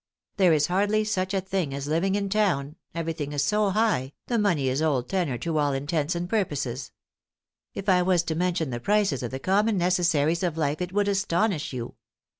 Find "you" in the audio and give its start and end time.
11.71-11.97